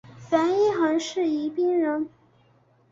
[0.17, 2.09] 樊一蘅是宜宾人。